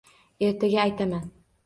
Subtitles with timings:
[0.47, 1.29] -Ertaga aytaman..